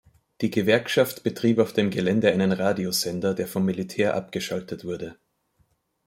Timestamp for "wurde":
4.83-5.19